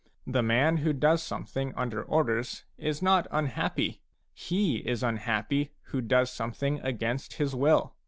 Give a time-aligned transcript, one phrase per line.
[0.25, 4.01] The man who does something under orders is not unhappy;
[4.33, 7.93] he is unhappy who does something against his will.